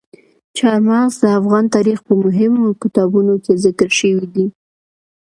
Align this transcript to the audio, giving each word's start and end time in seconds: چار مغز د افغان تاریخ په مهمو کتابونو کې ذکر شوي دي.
چار 0.57 0.79
مغز 0.89 1.13
د 1.21 1.25
افغان 1.39 1.65
تاریخ 1.75 1.99
په 2.07 2.13
مهمو 2.23 2.67
کتابونو 2.81 3.33
کې 3.43 3.53
ذکر 3.65 3.89
شوي 3.99 4.27
دي. 4.35 4.45